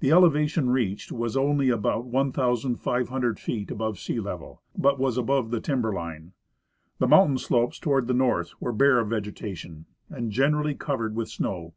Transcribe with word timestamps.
The 0.00 0.10
elevation 0.10 0.70
reached 0.70 1.12
was 1.12 1.36
only 1.36 1.68
al^out 1.68 2.06
1,500 2.06 3.38
feet 3.38 3.70
above 3.70 3.96
sea 4.00 4.18
level, 4.18 4.60
but 4.76 4.98
was 4.98 5.16
above 5.16 5.52
the 5.52 5.60
timber 5.60 5.92
line. 5.94 6.32
The 6.98 7.06
mountain 7.06 7.38
slopes 7.38 7.78
toward 7.78 8.08
the 8.08 8.12
north 8.12 8.60
were 8.60 8.72
bare 8.72 8.98
of 8.98 9.06
vege 9.06 9.30
tation 9.32 9.84
and 10.10 10.32
generally 10.32 10.74
covered 10.74 11.14
with 11.14 11.28
snow. 11.30 11.74